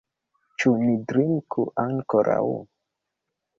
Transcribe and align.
Ĉu 0.63 0.73
ni 0.83 0.95
drinku 1.11 1.67
ankoraŭ? 1.85 2.43